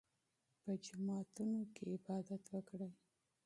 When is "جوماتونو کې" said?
0.85-1.83